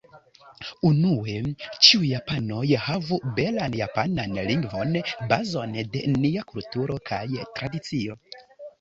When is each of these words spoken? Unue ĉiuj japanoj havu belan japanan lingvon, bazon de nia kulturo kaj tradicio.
Unue 0.87 1.35
ĉiuj 1.87 2.07
japanoj 2.13 2.63
havu 2.87 3.21
belan 3.41 3.77
japanan 3.83 4.35
lingvon, 4.49 4.99
bazon 5.35 5.81
de 5.97 6.05
nia 6.19 6.51
kulturo 6.57 7.03
kaj 7.13 7.25
tradicio. 7.41 8.23